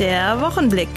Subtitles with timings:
[0.00, 0.88] Der Wochenblick.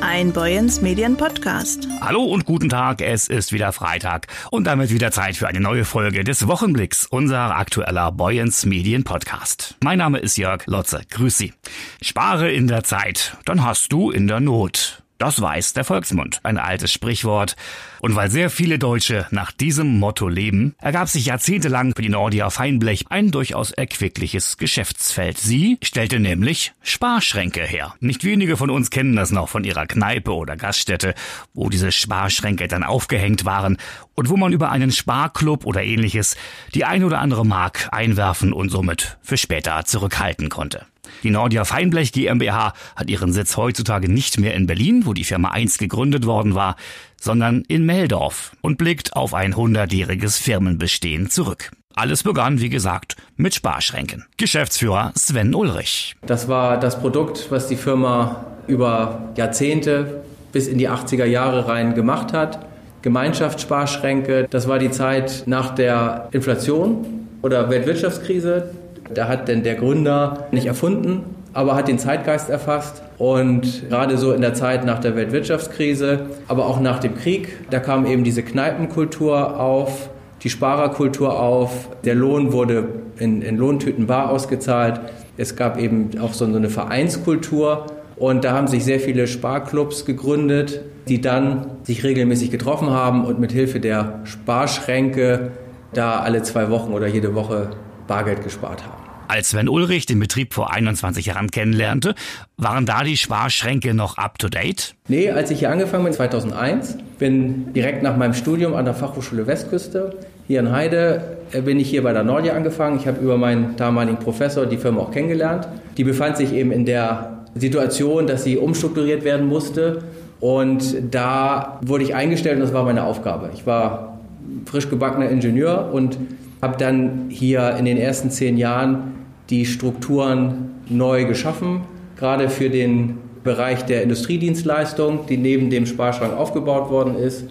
[0.00, 1.86] Ein Boyens Medien Podcast.
[2.00, 5.84] Hallo und guten Tag, es ist wieder Freitag und damit wieder Zeit für eine neue
[5.84, 9.76] Folge des Wochenblicks, unser aktueller Boyens Medien Podcast.
[9.84, 11.52] Mein Name ist Jörg Lotze, grüß Sie.
[12.00, 15.02] Spare in der Zeit, dann hast du in der Not.
[15.18, 17.54] Das weiß der Volksmund, ein altes Sprichwort.
[18.00, 22.48] Und weil sehr viele Deutsche nach diesem Motto leben, ergab sich jahrzehntelang für die Nordia
[22.48, 25.38] Feinblech ein durchaus erquickliches Geschäftsfeld.
[25.38, 27.94] Sie stellte nämlich Sparschränke her.
[28.00, 31.14] Nicht wenige von uns kennen das noch von ihrer Kneipe oder Gaststätte,
[31.52, 33.76] wo diese Sparschränke dann aufgehängt waren
[34.14, 36.36] und wo man über einen Sparklub oder ähnliches
[36.74, 40.86] die ein oder andere Mark einwerfen und somit für später zurückhalten konnte.
[41.22, 45.50] Die Nordia Feinblech GmbH hat ihren Sitz heutzutage nicht mehr in Berlin, wo die Firma
[45.50, 46.76] einst gegründet worden war,
[47.20, 51.70] sondern in Meldorf und blickt auf ein hundertjähriges Firmenbestehen zurück.
[51.94, 54.24] Alles begann, wie gesagt, mit Sparschränken.
[54.36, 56.16] Geschäftsführer Sven Ulrich.
[56.26, 61.94] Das war das Produkt, was die Firma über Jahrzehnte bis in die 80er Jahre rein
[61.94, 62.66] gemacht hat.
[63.02, 68.70] Gemeinschaftssparschränke, das war die Zeit nach der Inflation oder Weltwirtschaftskrise.
[69.12, 73.02] Da hat denn der Gründer nicht erfunden, aber hat den Zeitgeist erfasst.
[73.18, 77.80] Und gerade so in der Zeit nach der Weltwirtschaftskrise, aber auch nach dem Krieg, da
[77.80, 80.10] kam eben diese Kneipenkultur auf,
[80.42, 81.88] die Sparerkultur auf.
[82.04, 85.00] Der Lohn wurde in, in Lohntüten bar ausgezahlt.
[85.36, 87.86] Es gab eben auch so eine Vereinskultur.
[88.16, 93.40] Und da haben sich sehr viele Sparclubs gegründet, die dann sich regelmäßig getroffen haben und
[93.40, 95.52] mit Hilfe der Sparschränke
[95.94, 97.70] da alle zwei Wochen oder jede Woche
[98.06, 98.99] Bargeld gespart haben.
[99.30, 102.16] Als Sven Ulrich den Betrieb vor 21 Jahren kennenlernte,
[102.56, 104.96] waren da die Sparschränke noch up-to-date?
[105.06, 109.46] Nee, als ich hier angefangen bin, 2001, bin direkt nach meinem Studium an der Fachhochschule
[109.46, 110.16] Westküste,
[110.48, 112.98] hier in Heide, äh, bin ich hier bei der Nordia angefangen.
[112.98, 115.68] Ich habe über meinen damaligen Professor die Firma auch kennengelernt.
[115.96, 120.02] Die befand sich eben in der Situation, dass sie umstrukturiert werden musste.
[120.40, 123.50] Und da wurde ich eingestellt und das war meine Aufgabe.
[123.54, 124.18] Ich war
[124.66, 126.18] frisch gebackener Ingenieur und
[126.60, 129.19] habe dann hier in den ersten zehn Jahren
[129.50, 131.82] die Strukturen neu geschaffen,
[132.16, 137.46] gerade für den Bereich der Industriedienstleistung, die neben dem Sparschrank aufgebaut worden ist.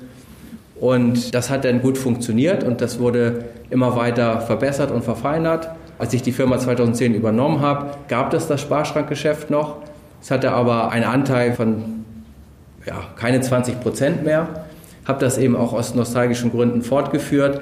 [0.80, 5.70] Und das hat dann gut funktioniert und das wurde immer weiter verbessert und verfeinert.
[5.98, 9.78] Als ich die Firma 2010 übernommen habe, gab es das Sparschrankgeschäft noch.
[10.22, 12.06] Es hatte aber einen Anteil von
[12.86, 14.66] ja, keine 20 Prozent mehr.
[15.06, 17.62] Habe das eben auch aus nostalgischen Gründen fortgeführt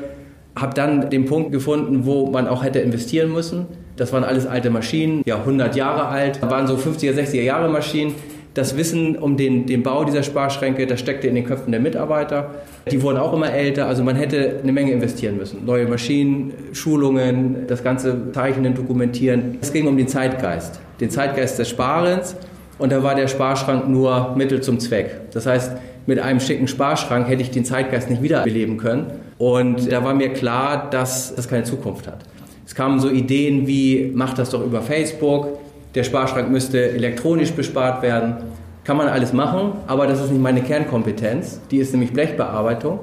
[0.60, 3.68] habe dann den Punkt gefunden, wo man auch hätte investieren müssen.
[3.98, 7.68] Das waren alles alte Maschinen, ja 100 Jahre alt, das waren so 50er, 60er Jahre
[7.68, 8.14] Maschinen.
[8.54, 12.56] Das Wissen um den, den Bau dieser Sparschränke, das steckte in den Köpfen der Mitarbeiter.
[12.90, 15.64] Die wurden auch immer älter, also man hätte eine Menge investieren müssen.
[15.66, 19.60] Neue Maschinen, Schulungen, das ganze Zeichnen, Dokumentieren.
[19.62, 22.36] Es ging um den Zeitgeist, den Zeitgeist des Sparens.
[22.80, 25.32] Und da war der Sparschrank nur Mittel zum Zweck.
[25.34, 25.74] Das heißt,
[26.08, 29.08] mit einem schicken Sparschrank hätte ich den Zeitgeist nicht wiederbeleben können.
[29.38, 32.24] Und da war mir klar, dass das keine Zukunft hat.
[32.68, 35.58] Es kamen so Ideen wie, mach das doch über Facebook,
[35.96, 38.36] der Sparschrank müsste elektronisch bespart werden.
[38.84, 41.62] Kann man alles machen, aber das ist nicht meine Kernkompetenz.
[41.72, 43.00] Die ist nämlich Blechbearbeitung.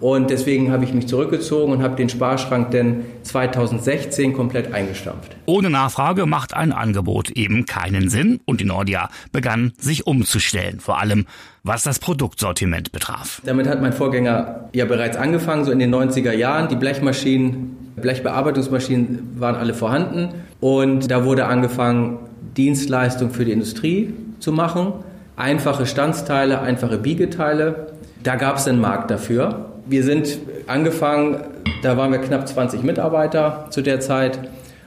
[0.00, 5.36] Und deswegen habe ich mich zurückgezogen und habe den Sparschrank denn 2016 komplett eingestampft.
[5.46, 10.98] Ohne Nachfrage macht ein Angebot eben keinen Sinn und die Nordia begann sich umzustellen, vor
[10.98, 11.26] allem
[11.62, 13.40] was das Produktsortiment betraf.
[13.46, 16.68] Damit hat mein Vorgänger ja bereits angefangen, so in den 90er Jahren.
[16.68, 20.28] Die Blechmaschinen, Blechbearbeitungsmaschinen waren alle vorhanden
[20.60, 22.18] und da wurde angefangen,
[22.56, 24.92] Dienstleistung für die Industrie zu machen.
[25.36, 27.86] Einfache Standsteile, einfache Biegeteile.
[28.22, 29.70] Da gab es einen Markt dafür.
[29.86, 31.38] Wir sind angefangen,
[31.82, 34.38] da waren wir knapp 20 Mitarbeiter zu der Zeit.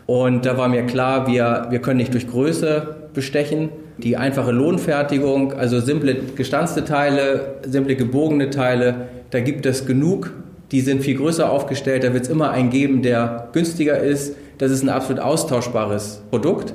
[0.05, 3.69] Und da war mir klar, wir, wir können nicht durch Größe bestechen.
[3.97, 10.31] Die einfache Lohnfertigung, also simple gestanzte Teile, simple gebogene Teile, da gibt es genug.
[10.71, 12.03] Die sind viel größer aufgestellt.
[12.03, 14.35] Da wird es immer einen geben, der günstiger ist.
[14.57, 16.73] Das ist ein absolut austauschbares Produkt.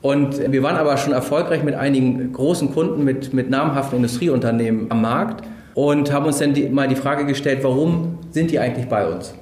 [0.00, 5.00] Und wir waren aber schon erfolgreich mit einigen großen Kunden, mit, mit namhaften Industrieunternehmen am
[5.00, 5.44] Markt
[5.74, 9.34] und haben uns dann die, mal die Frage gestellt, warum sind die eigentlich bei uns?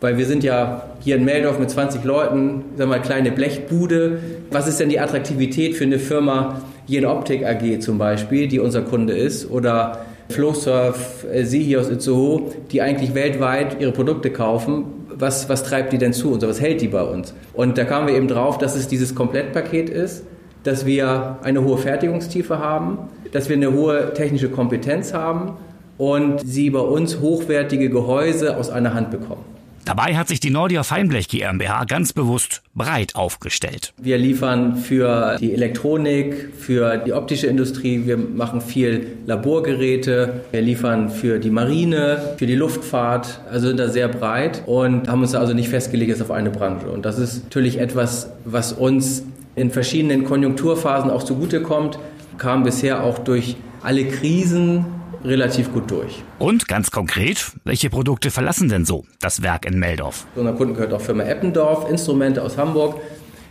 [0.00, 4.18] Weil wir sind ja hier in Meldorf mit 20 Leuten, sagen wir mal, kleine Blechbude.
[4.50, 8.82] Was ist denn die Attraktivität für eine Firma, Jen Optik AG zum Beispiel, die unser
[8.82, 14.84] Kunde ist, oder Flowsurf, äh, Sie hier aus Itzehoe, die eigentlich weltweit ihre Produkte kaufen.
[15.14, 17.34] Was, was treibt die denn zu und was hält die bei uns?
[17.52, 20.24] Und da kamen wir eben drauf, dass es dieses Komplettpaket ist,
[20.64, 22.98] dass wir eine hohe Fertigungstiefe haben,
[23.30, 25.52] dass wir eine hohe technische Kompetenz haben
[25.98, 29.44] und sie bei uns hochwertige Gehäuse aus einer Hand bekommen.
[29.84, 33.92] Dabei hat sich die Nordia Feinblech GmbH ganz bewusst breit aufgestellt.
[34.00, 41.10] Wir liefern für die Elektronik, für die optische Industrie, wir machen viel Laborgeräte, wir liefern
[41.10, 45.52] für die Marine, für die Luftfahrt, also sind da sehr breit und haben uns also
[45.52, 46.86] nicht festgelegt auf eine Branche.
[46.86, 49.24] Und das ist natürlich etwas, was uns
[49.56, 51.98] in verschiedenen Konjunkturphasen auch zugutekommt,
[52.38, 54.86] kam bisher auch durch alle Krisen
[55.24, 56.22] relativ gut durch.
[56.38, 60.26] Und ganz konkret, welche Produkte verlassen denn so das Werk in Meldorf?
[60.34, 63.00] Zu unserem Kunden gehört auch Firma Eppendorf, Instrumente aus Hamburg.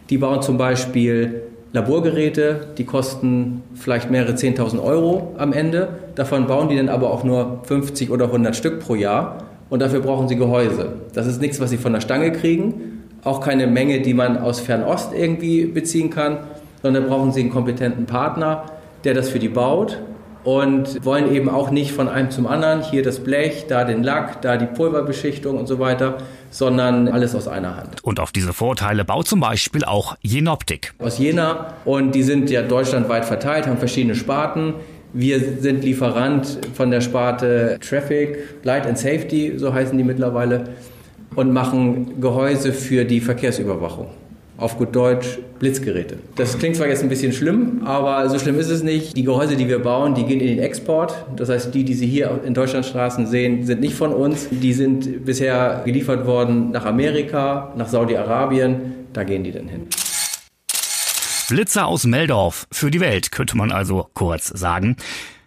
[0.09, 5.87] Die bauen zum Beispiel Laborgeräte, die kosten vielleicht mehrere 10.000 Euro am Ende.
[6.15, 9.45] Davon bauen die dann aber auch nur 50 oder 100 Stück pro Jahr.
[9.69, 10.93] Und dafür brauchen sie Gehäuse.
[11.13, 13.03] Das ist nichts, was sie von der Stange kriegen.
[13.23, 16.39] Auch keine Menge, die man aus Fernost irgendwie beziehen kann.
[16.81, 18.65] Sondern brauchen sie einen kompetenten Partner,
[19.05, 19.99] der das für die baut
[20.43, 24.41] und wollen eben auch nicht von einem zum anderen, hier das Blech, da den Lack,
[24.41, 26.17] da die Pulverbeschichtung und so weiter,
[26.49, 28.03] sondern alles aus einer Hand.
[28.03, 30.93] Und auf diese Vorteile baut zum Beispiel auch Jenoptik.
[30.99, 34.73] Aus Jena und die sind ja deutschlandweit verteilt, haben verschiedene Sparten.
[35.13, 40.69] Wir sind Lieferant von der Sparte Traffic, Light and Safety, so heißen die mittlerweile,
[41.35, 44.07] und machen Gehäuse für die Verkehrsüberwachung
[44.61, 46.17] auf gut Deutsch Blitzgeräte.
[46.35, 49.17] Das klingt zwar jetzt ein bisschen schlimm, aber so schlimm ist es nicht.
[49.17, 51.25] Die Gehäuse, die wir bauen, die gehen in den Export.
[51.35, 54.47] Das heißt, die, die Sie hier in Deutschlandstraßen sehen, sind nicht von uns.
[54.51, 58.93] Die sind bisher geliefert worden nach Amerika, nach Saudi-Arabien.
[59.13, 59.87] Da gehen die dann hin.
[61.49, 64.95] Blitzer aus Meldorf für die Welt, könnte man also kurz sagen.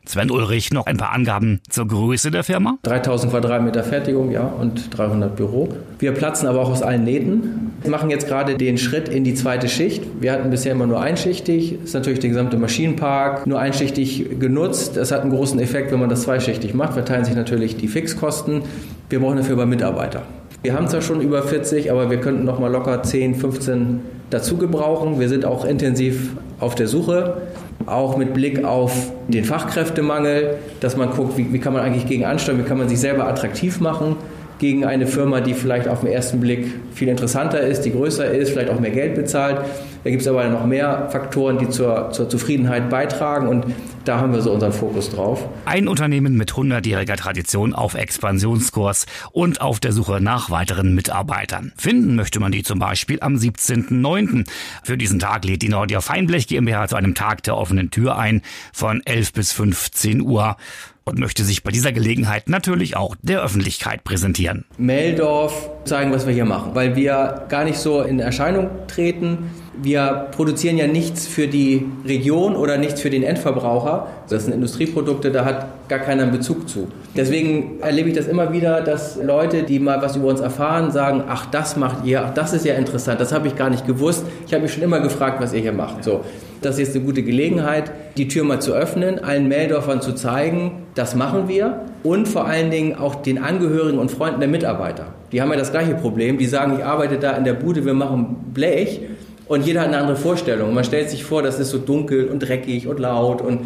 [0.06, 2.78] Sven Ulrich, noch ein paar Angaben zur Größe der Firma?
[2.82, 5.70] 3000 Quadratmeter Fertigung, ja, und 300 Büro.
[5.98, 7.72] Wir platzen aber auch aus allen Nähten.
[7.84, 10.02] Wir machen jetzt gerade den Schritt in die zweite Schicht.
[10.18, 11.76] Wir hatten bisher immer nur einschichtig.
[11.80, 14.96] Das ist natürlich der gesamte Maschinenpark nur einschichtig genutzt.
[14.96, 16.94] Das hat einen großen Effekt, wenn man das zweischichtig macht.
[16.94, 18.62] Verteilen sich natürlich die Fixkosten.
[19.10, 20.22] Wir brauchen dafür aber Mitarbeiter.
[20.62, 24.56] Wir haben zwar schon über 40, aber wir könnten noch mal locker 10, 15 dazu
[24.56, 25.20] gebrauchen.
[25.20, 27.36] Wir sind auch intensiv auf der Suche
[27.84, 32.24] auch mit Blick auf den Fachkräftemangel, dass man guckt, wie, wie kann man eigentlich gegen
[32.24, 34.16] ansteuern, wie kann man sich selber attraktiv machen
[34.58, 38.50] gegen eine Firma, die vielleicht auf den ersten Blick viel interessanter ist, die größer ist,
[38.50, 39.58] vielleicht auch mehr Geld bezahlt.
[40.04, 43.64] Da gibt es aber noch mehr Faktoren, die zur, zur Zufriedenheit beitragen und
[44.04, 45.48] da haben wir so unseren Fokus drauf.
[45.64, 51.72] Ein Unternehmen mit 100-jähriger Tradition auf Expansionskurs und auf der Suche nach weiteren Mitarbeitern.
[51.78, 54.46] Finden möchte man die zum Beispiel am 17.09.
[54.82, 58.42] Für diesen Tag lädt die Nordia Feinblech GmbH zu einem Tag der offenen Tür ein
[58.74, 60.56] von 11 bis 15 Uhr
[61.04, 64.64] und möchte sich bei dieser Gelegenheit natürlich auch der Öffentlichkeit präsentieren.
[64.78, 69.50] Meldorf zeigen, was wir hier machen, weil wir gar nicht so in Erscheinung treten.
[69.82, 74.06] Wir produzieren ja nichts für die Region oder nichts für den Endverbraucher.
[74.28, 76.88] Das sind Industrieprodukte, da hat gar keiner einen Bezug zu.
[77.16, 81.24] Deswegen erlebe ich das immer wieder, dass Leute, die mal was über uns erfahren, sagen,
[81.28, 84.24] ach, das macht ihr, ach, das ist ja interessant, das habe ich gar nicht gewusst.
[84.46, 86.04] Ich habe mich schon immer gefragt, was ihr hier macht.
[86.04, 86.20] So,
[86.62, 90.84] das ist jetzt eine gute Gelegenheit, die Tür mal zu öffnen, allen Meldorfern zu zeigen,
[90.94, 95.06] das machen wir und vor allen Dingen auch den Angehörigen und Freunden der Mitarbeiter.
[95.32, 96.38] Die haben ja das gleiche Problem.
[96.38, 99.00] Die sagen, ich arbeite da in der Bude, wir machen Blech
[99.46, 100.74] und jeder hat eine andere Vorstellung.
[100.74, 103.60] Man stellt sich vor, das ist so dunkel und dreckig und laut und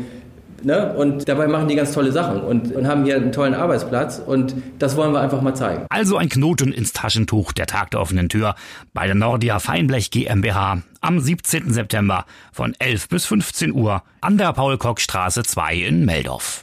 [0.63, 0.93] Ne?
[0.95, 4.55] Und dabei machen die ganz tolle Sachen und, und, haben hier einen tollen Arbeitsplatz und
[4.79, 5.87] das wollen wir einfach mal zeigen.
[5.89, 8.57] Also ein Knoten ins Taschentuch, der Tag der offenen Tür
[8.93, 11.73] bei der Nordia Feinblech GmbH am 17.
[11.73, 16.63] September von 11 bis 15 Uhr an der Paul-Kock-Straße 2 in Meldorf.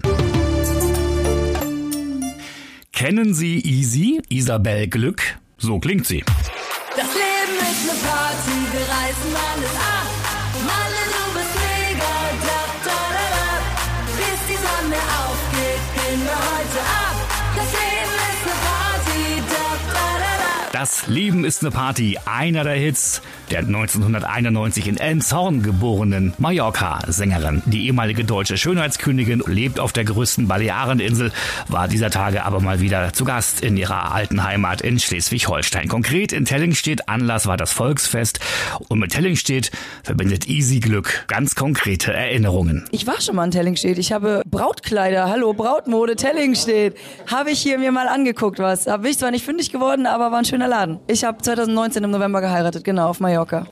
[2.92, 5.22] Kennen Sie Easy, Isabel Glück?
[5.58, 6.24] So klingt sie.
[7.72, 10.15] Ist eine Party, wir reißen alles ab.
[20.76, 27.62] Das Leben ist eine Party, einer der Hits der 1991 in Elmshorn geborenen Mallorca-Sängerin.
[27.66, 31.32] Die ehemalige deutsche Schönheitskönigin lebt auf der größten Baleareninsel,
[31.70, 35.88] war dieser Tage aber mal wieder zu Gast in ihrer alten Heimat in Schleswig-Holstein.
[35.88, 37.08] Konkret in Tellingstedt.
[37.08, 38.42] Anlass war das Volksfest.
[38.90, 39.72] Und mit Tellingstedt
[40.04, 42.86] verbindet Easy Glück ganz konkrete Erinnerungen.
[42.92, 43.98] Ich war schon mal in Tellingstedt.
[43.98, 48.88] Ich habe Brautkleider, hallo Brautmode Tellingstedt, habe ich hier mir mal angeguckt was.
[48.88, 51.00] Habe ich zwar nicht fündig geworden, aber war ein schöner Laden.
[51.08, 53.68] Ich habe 2019 im November geheiratet, genau, auf Mallorca.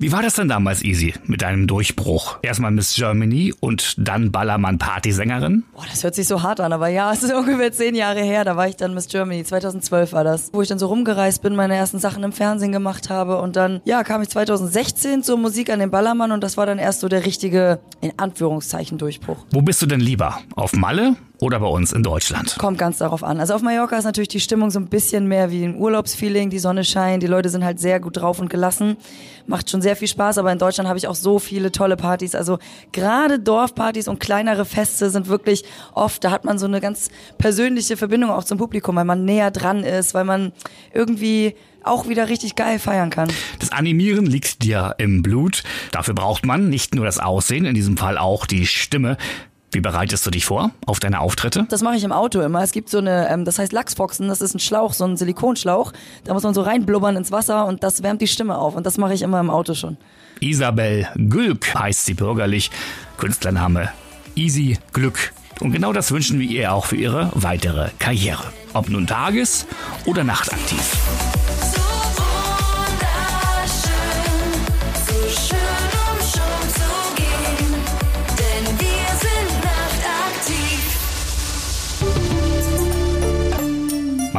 [0.00, 2.38] Wie war das denn damals, Easy, mit deinem Durchbruch?
[2.40, 5.64] Erstmal Miss Germany und dann Ballermann Partysängerin?
[5.74, 8.44] Boah, das hört sich so hart an, aber ja, es ist ungefähr zehn Jahre her,
[8.46, 11.54] da war ich dann Miss Germany, 2012 war das, wo ich dann so rumgereist bin,
[11.54, 15.68] meine ersten Sachen im Fernsehen gemacht habe und dann, ja, kam ich 2016 zur Musik
[15.68, 19.44] an den Ballermann und das war dann erst so der richtige, in Anführungszeichen, Durchbruch.
[19.50, 20.38] Wo bist du denn lieber?
[20.56, 22.56] Auf Malle oder bei uns in Deutschland?
[22.58, 23.40] Kommt ganz darauf an.
[23.40, 26.50] Also auf Mallorca ist natürlich die Stimmung so ein bisschen mehr wie ein Urlaubsfeeling.
[26.50, 28.96] Die Sonne scheint, die Leute sind halt sehr gut drauf und gelassen.
[29.46, 32.34] Macht schon sehr viel Spaß, aber in Deutschland habe ich auch so viele tolle Partys.
[32.34, 32.58] Also
[32.92, 37.96] gerade Dorfpartys und kleinere Feste sind wirklich oft, da hat man so eine ganz persönliche
[37.96, 40.52] Verbindung auch zum Publikum, weil man näher dran ist, weil man
[40.92, 43.28] irgendwie auch wieder richtig geil feiern kann.
[43.58, 45.62] Das Animieren liegt dir im Blut.
[45.92, 49.16] Dafür braucht man nicht nur das Aussehen, in diesem Fall auch die Stimme.
[49.72, 51.66] Wie bereitest du dich vor auf deine Auftritte?
[51.68, 52.62] Das mache ich im Auto immer.
[52.62, 55.92] Es gibt so eine, ähm, das heißt Lachsboxen, das ist ein Schlauch, so ein Silikonschlauch.
[56.24, 58.74] Da muss man so reinblubbern ins Wasser und das wärmt die Stimme auf.
[58.74, 59.96] Und das mache ich immer im Auto schon.
[60.40, 62.70] Isabel Gülk heißt sie bürgerlich.
[63.16, 63.90] Künstlername
[64.34, 65.32] Easy Glück.
[65.60, 68.44] Und genau das wünschen wir ihr auch für ihre weitere Karriere.
[68.72, 69.66] Ob nun tages-
[70.06, 70.96] oder nachtaktiv.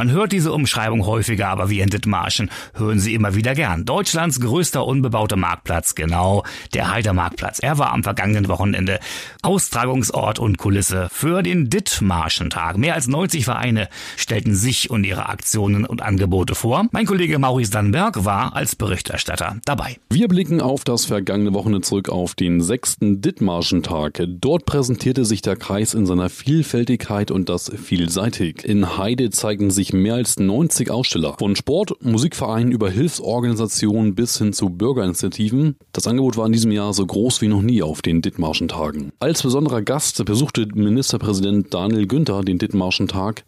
[0.02, 3.86] Man hört diese Umschreibung häufiger, aber wir in Dithmarschen hören sie immer wieder gern.
[3.86, 6.44] Deutschlands größter unbebauter Marktplatz, genau,
[6.74, 7.60] der Heidermarktplatz.
[7.62, 9.00] Er war am vergangenen Wochenende
[9.44, 12.80] Austragungsort und Kulisse für den Dithmarschen-Tag.
[12.80, 16.88] Mehr als 90 Vereine stellten sich und ihre Aktionen und Angebote vor.
[16.92, 19.98] Mein Kollege Maurice Dannenberg war als Berichterstatter dabei.
[20.10, 24.24] Wir blicken auf das vergangene Wochenende zurück auf den sechsten Dithmarschen-Tag.
[24.26, 28.66] Dort präsentierte sich der Kreis in seiner Vielfältigkeit und das vielseitig.
[28.66, 31.36] In Heide zeigten sich mehr als 90 Aussteller.
[31.38, 35.76] Von Sport, Musikvereinen über Hilfsorganisationen bis hin zu Bürgerinitiativen.
[35.92, 39.12] Das Angebot war in diesem Jahr so groß wie noch nie auf den Dithmarschen Tagen.
[39.20, 43.44] Als besonderer Gast besuchte Ministerpräsident Daniel Günther den Dithmarschen Tag.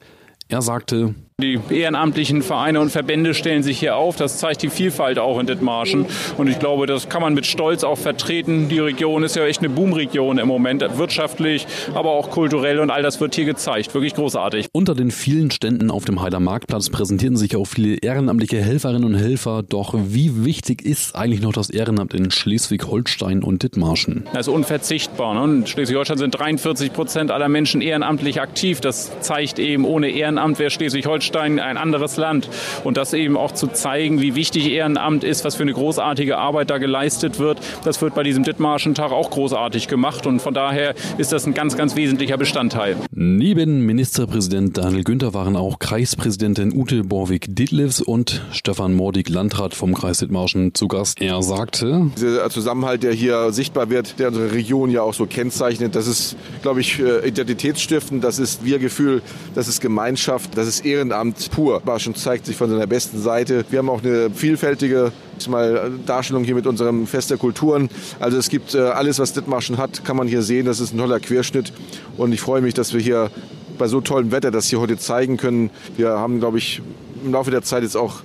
[0.49, 4.15] Er sagte, Die ehrenamtlichen Vereine und Verbände stellen sich hier auf.
[4.15, 6.05] Das zeigt die Vielfalt auch in Dithmarschen.
[6.37, 8.69] Und ich glaube, das kann man mit Stolz auch vertreten.
[8.69, 12.79] Die Region ist ja echt eine Boomregion im Moment, wirtschaftlich, aber auch kulturell.
[12.79, 13.95] Und all das wird hier gezeigt.
[13.95, 14.67] Wirklich großartig.
[14.73, 19.15] Unter den vielen Ständen auf dem Heider Marktplatz präsentierten sich auch viele ehrenamtliche Helferinnen und
[19.15, 19.63] Helfer.
[19.63, 24.25] Doch wie wichtig ist eigentlich noch das Ehrenamt in Schleswig-Holstein und Dithmarschen?
[24.33, 25.33] Das ist unverzichtbar.
[25.33, 25.61] Ne?
[25.61, 28.81] In Schleswig-Holstein sind 43 Prozent aller Menschen ehrenamtlich aktiv.
[28.81, 31.22] Das zeigt eben, ohne Ehrenamt wäre Schleswig-Holstein
[31.59, 32.49] ein anderes Land.
[32.83, 36.69] Und das eben auch zu zeigen, wie wichtig Ehrenamt ist, was für eine großartige Arbeit
[36.69, 40.25] da geleistet wird, das wird bei diesem Dithmarschen Tag auch großartig gemacht.
[40.25, 42.97] Und von daher ist das ein ganz, ganz wesentlicher Bestandteil.
[43.11, 50.19] Neben Ministerpräsident Daniel Günther waren auch Kreispräsidentin Ute Borwig-Ditlevs und Stefan Mordig, Landrat vom Kreis
[50.19, 51.21] Dithmarschen, zu Gast.
[51.21, 55.95] Er sagte, Dieser Zusammenhalt, der hier sichtbar wird, der unsere Region ja auch so kennzeichnet,
[55.95, 59.21] das ist, glaube ich, äh, identitätsstiftend, das ist Wir-Gefühl,
[59.55, 61.12] das ist Gemeinschaft, das ist Ehrenamt
[61.51, 61.79] pur.
[61.81, 63.65] Barschen zeigt sich von seiner besten Seite.
[63.69, 65.11] Wir haben auch eine vielfältige
[65.47, 67.89] mal, Darstellung hier mit unserem Fest der Kulturen.
[68.19, 70.65] Also es gibt äh, alles, was Dithmarschen hat, kann man hier sehen.
[70.65, 71.73] Das ist ein toller Querschnitt
[72.17, 73.29] und ich freue mich, dass wir hier
[73.77, 75.69] bei so tollem Wetter das hier heute zeigen können.
[75.97, 76.81] Wir haben, glaube ich,
[77.23, 78.21] im Laufe der Zeit jetzt auch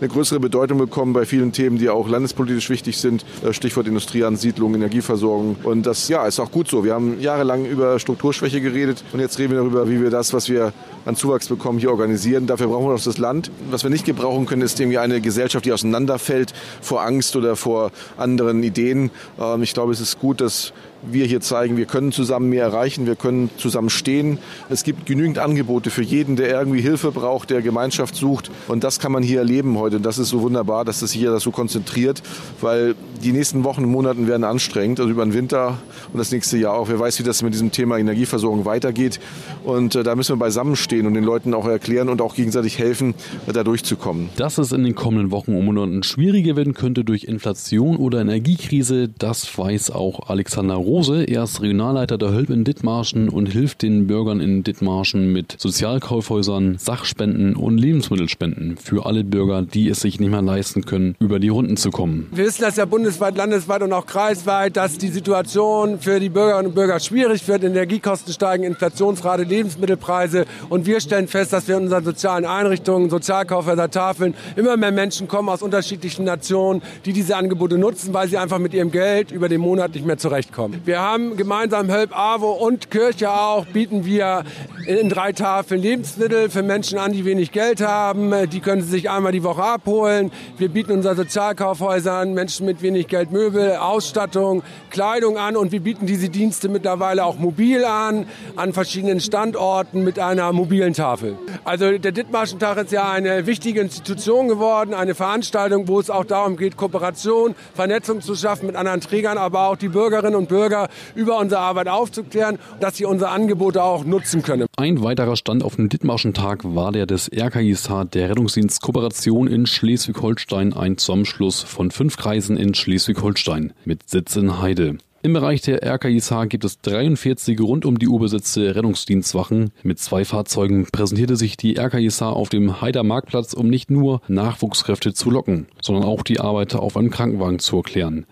[0.00, 3.24] eine größere Bedeutung bekommen bei vielen Themen, die auch landespolitisch wichtig sind.
[3.44, 5.56] Äh, Stichwort Industrieansiedlung, Energieversorgung.
[5.62, 6.84] Und das ja, ist auch gut so.
[6.84, 10.48] Wir haben jahrelang über Strukturschwäche geredet und jetzt reden wir darüber, wie wir das, was
[10.48, 10.72] wir
[11.04, 12.46] an Zuwachs bekommen, hier organisieren.
[12.46, 13.50] Dafür brauchen wir auch das Land.
[13.70, 17.90] Was wir nicht gebrauchen können, ist irgendwie eine Gesellschaft, die auseinanderfällt vor Angst oder vor
[18.16, 19.10] anderen Ideen.
[19.38, 23.06] Ähm, Ich glaube, es ist gut, dass wir hier zeigen, wir können zusammen mehr erreichen,
[23.06, 24.38] wir können zusammen stehen.
[24.68, 28.50] Es gibt genügend Angebote für jeden, der irgendwie Hilfe braucht, der Gemeinschaft sucht.
[28.68, 29.96] Und das kann man hier erleben heute.
[29.96, 32.22] Und das ist so wunderbar, dass das hier das so konzentriert,
[32.60, 35.78] weil die nächsten Wochen und Monaten werden anstrengend, also über den Winter
[36.12, 36.88] und das nächste Jahr auch.
[36.88, 39.20] Wer weiß, wie das mit diesem Thema Energieversorgung weitergeht.
[39.64, 43.14] Und äh, da müssen wir beisammenstehen und den Leuten auch erklären und auch gegenseitig helfen,
[43.46, 44.30] äh, da durchzukommen.
[44.36, 49.08] dass es in den kommenden Wochen und Monaten schwieriger werden könnte durch Inflation oder Energiekrise,
[49.08, 51.22] das weiß auch Alexander Rose.
[51.22, 56.78] Er ist Regionalleiter der Hölp in Dithmarschen und hilft den Bürgern in Dithmarschen mit Sozialkaufhäusern,
[56.78, 61.48] Sachspenden und Lebensmittelspenden für alle Bürger, die es sich nicht mehr leisten können, über die
[61.48, 62.26] Runden zu kommen.
[62.32, 66.70] Wir wissen das ja bundesweit, landesweit und auch kreisweit, dass die Situation für die Bürgerinnen
[66.70, 67.62] und Bürger schwierig wird.
[67.62, 70.44] Energiekosten steigen, Inflationsrate, Lebensmittelpreise.
[70.70, 75.28] Und wir stellen fest, dass wir in unseren sozialen Einrichtungen, Sozialkaufhäuser, Tafeln, immer mehr Menschen
[75.28, 79.48] kommen aus unterschiedlichen Nationen, die diese Angebote nutzen, weil sie einfach mit ihrem Geld über
[79.48, 80.79] den Monat nicht mehr zurechtkommen.
[80.82, 84.44] Wir haben gemeinsam Help AWO und Kirche auch, bieten wir
[84.86, 88.32] in drei Tafeln Lebensmittel für Menschen an, die wenig Geld haben.
[88.48, 90.32] Die können sie sich einmal die Woche abholen.
[90.56, 96.06] Wir bieten unseren Sozialkaufhäusern Menschen mit wenig Geld Möbel, Ausstattung, Kleidung an und wir bieten
[96.06, 101.36] diese Dienste mittlerweile auch mobil an, an verschiedenen Standorten mit einer mobilen Tafel.
[101.64, 106.24] Also der Dithmarschen Tag ist ja eine wichtige Institution geworden, eine Veranstaltung, wo es auch
[106.24, 110.88] darum geht, Kooperation, Vernetzung zu schaffen mit anderen Trägern, aber auch die Bürgerinnen und Bürger
[111.14, 114.66] über unsere Arbeit aufzuklären, dass sie unsere Angebote auch nutzen können.
[114.76, 119.66] Ein weiterer Stand auf dem Dithmarschen Tag war der des RKISH, der Rettungsdienst Kooperation in
[119.66, 124.98] Schleswig-Holstein, ein Zusammenschluss von fünf Kreisen in Schleswig-Holstein mit Sitz in Heide.
[125.22, 129.70] Im Bereich der RKISH gibt es 43 rund um die Uhr besetzte Rettungsdienstwachen.
[129.82, 135.12] Mit zwei Fahrzeugen präsentierte sich die RKISH auf dem Heider Marktplatz, um nicht nur Nachwuchskräfte
[135.12, 138.24] zu locken, sondern auch die Arbeiter auf einem Krankenwagen zu erklären.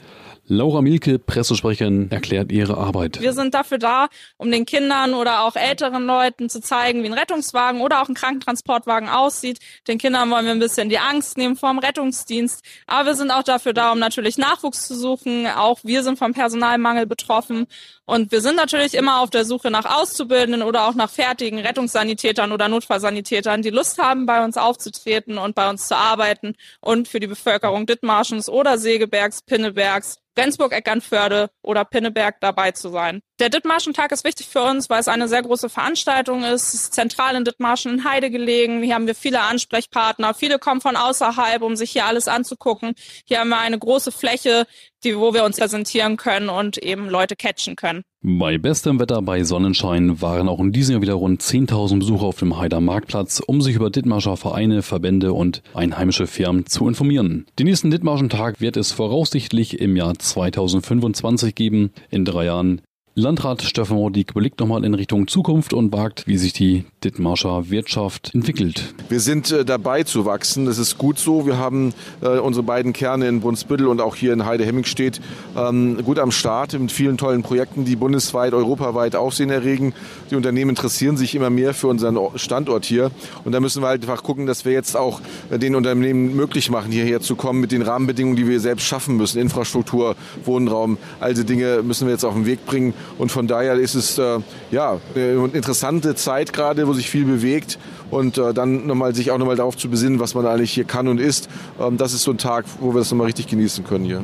[0.49, 3.21] Laura Mielke, Pressesprecherin, erklärt ihre Arbeit.
[3.21, 7.13] Wir sind dafür da, um den Kindern oder auch älteren Leuten zu zeigen, wie ein
[7.13, 9.59] Rettungswagen oder auch ein Krankentransportwagen aussieht.
[9.87, 12.65] Den Kindern wollen wir ein bisschen die Angst nehmen vom Rettungsdienst.
[12.87, 15.47] Aber wir sind auch dafür da, um natürlich Nachwuchs zu suchen.
[15.47, 17.67] Auch wir sind vom Personalmangel betroffen.
[18.09, 22.53] Und wir sind natürlich immer auf der Suche nach Auszubildenden oder auch nach fertigen Rettungssanitätern
[22.53, 27.21] oder Notfallsanitätern, die Lust haben, bei uns aufzutreten und bei uns zu arbeiten und für
[27.21, 33.21] die Bevölkerung Dithmarschens oder Segebergs, Pinnebergs Rendsburg, Eckernförde oder Pinneberg dabei zu sein.
[33.41, 36.75] Der Dithmarschen-Tag ist wichtig für uns, weil es eine sehr große Veranstaltung ist.
[36.75, 38.83] Es ist zentral in Dithmarschen in Heide gelegen.
[38.83, 40.35] Hier haben wir viele Ansprechpartner.
[40.35, 42.95] Viele kommen von außerhalb, um sich hier alles anzugucken.
[43.27, 44.67] Hier haben wir eine große Fläche,
[45.05, 48.03] die, wo wir uns präsentieren können und eben Leute catchen können.
[48.21, 52.41] Bei bestem Wetter bei Sonnenschein waren auch in diesem Jahr wieder rund 10.000 Besucher auf
[52.41, 57.47] dem Heider Marktplatz, um sich über Dithmarscher Vereine, Verbände und einheimische Firmen zu informieren.
[57.61, 61.93] Den nächsten Dithmarschen Tag wird es voraussichtlich im Jahr 2025 geben.
[62.11, 62.83] In drei Jahren
[63.19, 68.33] Landrat Steffen Roddick blickt nochmal in Richtung Zukunft und wagt, wie sich die Dithmarscher Wirtschaft
[68.33, 68.95] entwickelt.
[69.09, 70.67] Wir sind äh, dabei zu wachsen.
[70.67, 71.45] Das ist gut so.
[71.45, 75.21] Wir haben äh, unsere beiden Kerne in Brunsbüttel und auch hier in Heide-Hemmingstedt
[75.57, 79.95] ähm, gut am Start mit vielen tollen Projekten, die bundesweit, europaweit Aufsehen erregen.
[80.31, 83.11] Die Unternehmen interessieren sich immer mehr für unseren Standort hier.
[83.45, 85.21] Und da müssen wir halt einfach gucken, dass wir jetzt auch
[85.51, 89.17] äh, den Unternehmen möglich machen, hierher zu kommen mit den Rahmenbedingungen, die wir selbst schaffen
[89.17, 89.41] müssen.
[89.41, 92.95] Infrastruktur, Wohnraum, all diese Dinge müssen wir jetzt auf den Weg bringen.
[93.17, 94.39] Und von daher ist es äh,
[94.71, 97.79] ja eine interessante Zeit gerade, wo sich viel bewegt
[98.11, 101.09] und äh, dann nochmal sich auch nochmal darauf zu besinnen, was man eigentlich hier kann
[101.09, 101.49] und ist.
[101.81, 104.23] Ähm, das ist so ein Tag, wo wir das nochmal richtig genießen können hier.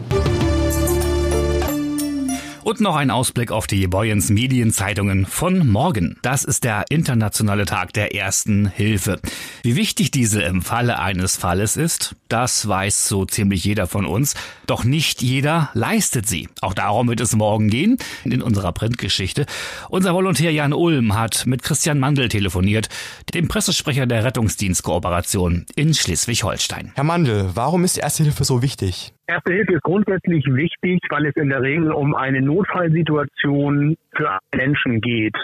[2.65, 6.17] Und noch ein Ausblick auf die Boyens Medienzeitungen von morgen.
[6.23, 9.21] Das ist der internationale Tag der ersten Hilfe.
[9.63, 14.35] Wie wichtig diese im Falle eines Falles ist, das weiß so ziemlich jeder von uns.
[14.67, 16.49] Doch nicht jeder leistet sie.
[16.63, 19.45] Auch darum wird es morgen gehen in unserer Printgeschichte.
[19.91, 22.89] Unser Volontär Jan Ulm hat mit Christian Mandel telefoniert,
[23.35, 26.93] dem Pressesprecher der Rettungsdienstkooperation in Schleswig-Holstein.
[26.95, 29.14] Herr Mandel, warum ist Erste Hilfe so wichtig?
[29.27, 35.01] Erste Hilfe ist grundsätzlich wichtig, weil es in der Regel um eine Notfallsituation für Menschen
[35.01, 35.35] geht.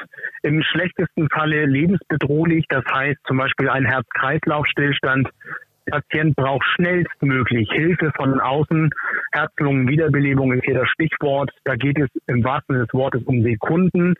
[0.42, 5.30] Im schlechtesten Falle lebensbedrohlich, das heißt zum Beispiel ein Herz-Kreislauf-Stillstand.
[5.86, 8.90] Der Patient braucht schnellstmöglich Hilfe von außen.
[9.32, 11.50] Herz-Lungen-Wiederbelebung ist hier das Stichwort.
[11.64, 14.14] Da geht es im wahrsten Sinne des Wortes um Sekunden.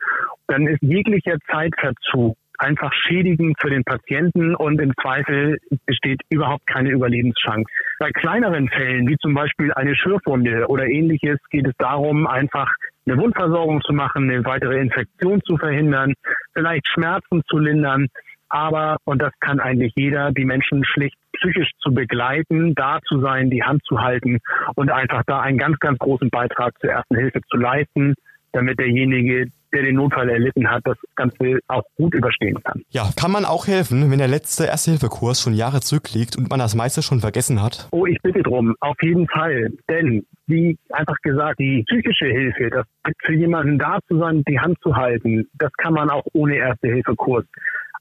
[0.46, 6.90] Dann ist jeglicher Zeitverzug einfach schädigend für den Patienten und im Zweifel besteht überhaupt keine
[6.90, 7.64] Überlebenschance.
[7.98, 12.70] Bei kleineren Fällen, wie zum Beispiel eine Schürfwunde oder ähnliches, geht es darum, einfach
[13.06, 16.12] eine Wundversorgung zu machen, eine weitere Infektion zu verhindern,
[16.52, 18.08] vielleicht Schmerzen zu lindern.
[18.48, 23.48] Aber, und das kann eigentlich jeder, die Menschen schlicht psychisch zu begleiten, da zu sein,
[23.48, 24.38] die Hand zu halten
[24.74, 28.14] und einfach da einen ganz, ganz großen Beitrag zur ersten Hilfe zu leisten,
[28.52, 32.82] damit derjenige, der den Notfall erlitten hat, das Ganze auch gut überstehen kann.
[32.90, 36.74] Ja, kann man auch helfen, wenn der letzte Erste-Hilfe-Kurs schon Jahre zurückliegt und man das
[36.74, 37.88] meiste schon vergessen hat?
[37.92, 39.70] Oh, ich bitte drum, auf jeden Fall.
[39.88, 42.86] Denn, wie einfach gesagt, die psychische Hilfe, das
[43.24, 47.44] für jemanden da zu sein, die Hand zu halten, das kann man auch ohne Erste-Hilfe-Kurs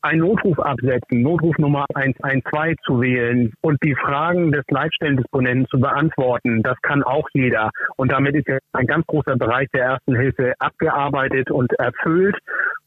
[0.01, 6.61] einen Notruf absetzen, Notruf Nummer 112 zu wählen und die Fragen des Leitstellendisponenten zu beantworten,
[6.63, 7.71] das kann auch jeder.
[7.97, 12.37] Und damit ist ja ein ganz großer Bereich der ersten Hilfe abgearbeitet und erfüllt.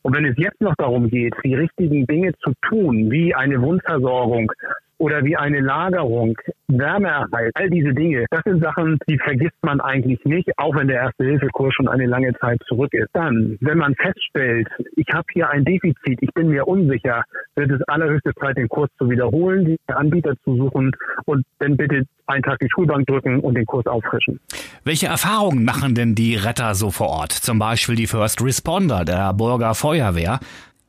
[0.03, 4.51] Und wenn es jetzt noch darum geht, die richtigen Dinge zu tun, wie eine Wundversorgung,
[4.99, 6.37] oder wie eine Lagerung,
[6.69, 11.03] Wärmeerhalt, all diese Dinge, das sind Sachen, die vergisst man eigentlich nicht, auch wenn der
[11.03, 13.09] Erste-Hilfe-Kurs schon eine lange Zeit zurück ist.
[13.13, 17.25] Dann, wenn man feststellt, ich habe hier ein Defizit, ich bin mir unsicher,
[17.57, 20.93] wird es allerhöchste Zeit, den Kurs zu wiederholen, die Anbieter zu suchen
[21.25, 24.41] und dann bitte einen Tag die Schulbank drücken und den Kurs auffrischen.
[24.85, 27.33] Welche Erfahrungen machen denn die Retter so vor Ort?
[27.33, 30.41] Zum Beispiel die First Responder der Burger Feuerwehr.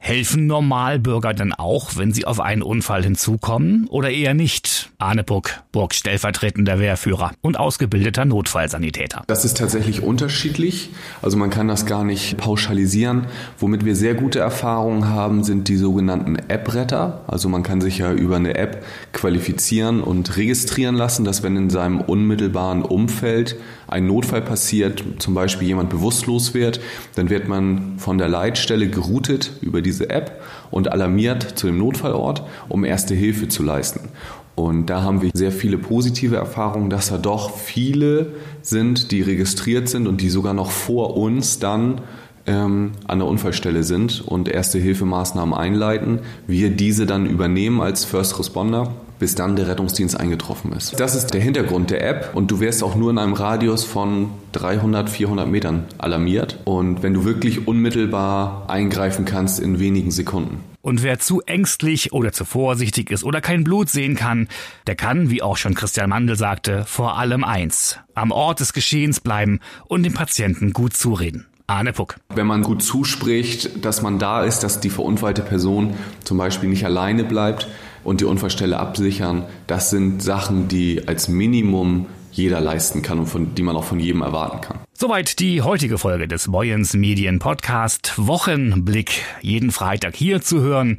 [0.06, 4.92] Helfen Normalbürger denn auch, wenn sie auf einen Unfall hinzukommen oder eher nicht?
[4.98, 9.24] Arne Buck, Burg stellvertretender Wehrführer und ausgebildeter Notfallsanitäter.
[9.28, 10.90] Das ist tatsächlich unterschiedlich.
[11.22, 13.28] Also man kann das gar nicht pauschalisieren.
[13.58, 17.22] Womit wir sehr gute Erfahrungen haben, sind die sogenannten App-Retter.
[17.28, 21.70] Also man kann sich ja über eine App qualifizieren und registrieren lassen, dass wenn in
[21.70, 23.56] seinem unmittelbaren Umfeld
[23.88, 26.80] ein Notfall passiert, zum Beispiel jemand bewusstlos wird,
[27.16, 30.42] dann wird man von der Leitstelle geroutet über diese App
[30.72, 34.10] und alarmiert zu dem Notfallort, um erste Hilfe zu leisten.
[34.56, 39.90] Und da haben wir sehr viele positive Erfahrungen, dass da doch viele sind, die registriert
[39.90, 42.02] sind und die sogar noch vor uns dann
[42.46, 46.20] ähm, an der Unfallstelle sind und erste Hilfemaßnahmen einleiten.
[46.46, 48.94] Wir diese dann übernehmen als First Responder
[49.24, 51.00] bis dann der Rettungsdienst eingetroffen ist.
[51.00, 54.32] Das ist der Hintergrund der App und du wirst auch nur in einem Radius von
[54.52, 60.62] 300, 400 Metern alarmiert und wenn du wirklich unmittelbar eingreifen kannst in wenigen Sekunden.
[60.82, 64.50] Und wer zu ängstlich oder zu vorsichtig ist oder kein Blut sehen kann,
[64.88, 69.22] der kann, wie auch schon Christian Mandel sagte, vor allem eins, am Ort des Geschehens
[69.22, 71.46] bleiben und dem Patienten gut zureden.
[71.66, 72.18] Arne Puck.
[72.36, 75.94] Wenn man gut zuspricht, dass man da ist, dass die verunfallte Person
[76.26, 77.70] zum Beispiel nicht alleine bleibt
[78.04, 83.56] und die Unfallstelle absichern, das sind Sachen, die als Minimum jeder leisten kann und von,
[83.56, 84.80] die man auch von jedem erwarten kann.
[84.94, 89.22] Soweit die heutige Folge des Boyens Medien Podcast Wochenblick.
[89.42, 90.98] Jeden Freitag hier zu hören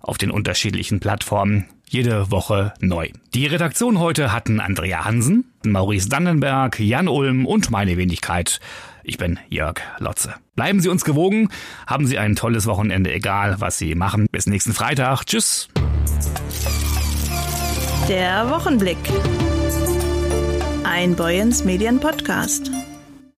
[0.00, 1.66] auf den unterschiedlichen Plattformen.
[1.88, 3.08] Jede Woche neu.
[3.34, 8.60] Die Redaktion heute hatten Andrea Hansen, Maurice Dannenberg, Jan Ulm und meine Wenigkeit.
[9.04, 10.34] Ich bin Jörg Lotze.
[10.58, 11.50] Bleiben Sie uns gewogen,
[11.86, 14.26] haben Sie ein tolles Wochenende, egal was Sie machen.
[14.32, 15.24] Bis nächsten Freitag.
[15.24, 15.68] Tschüss.
[18.08, 18.98] Der Wochenblick.
[20.82, 22.72] Ein Boyens Medien Podcast.